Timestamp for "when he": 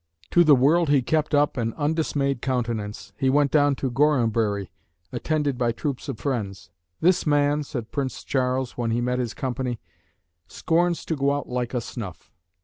8.75-8.99